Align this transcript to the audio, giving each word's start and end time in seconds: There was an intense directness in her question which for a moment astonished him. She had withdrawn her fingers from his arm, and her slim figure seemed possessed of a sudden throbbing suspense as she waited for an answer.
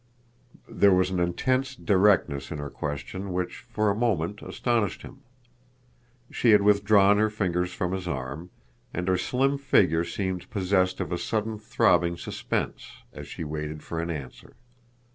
There 0.67 0.91
was 0.95 1.11
an 1.11 1.19
intense 1.19 1.75
directness 1.75 2.49
in 2.49 2.57
her 2.57 2.71
question 2.71 3.33
which 3.33 3.57
for 3.57 3.91
a 3.91 3.95
moment 3.95 4.41
astonished 4.41 5.03
him. 5.03 5.19
She 6.31 6.49
had 6.53 6.63
withdrawn 6.63 7.19
her 7.19 7.29
fingers 7.29 7.71
from 7.71 7.91
his 7.91 8.07
arm, 8.07 8.49
and 8.95 9.07
her 9.07 9.17
slim 9.19 9.59
figure 9.59 10.03
seemed 10.03 10.49
possessed 10.49 11.01
of 11.01 11.11
a 11.11 11.19
sudden 11.19 11.59
throbbing 11.59 12.17
suspense 12.17 12.87
as 13.13 13.27
she 13.27 13.43
waited 13.43 13.83
for 13.83 13.99
an 13.99 14.09
answer. 14.09 14.55